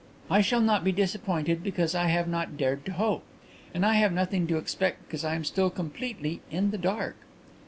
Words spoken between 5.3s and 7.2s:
am still completely in the dark."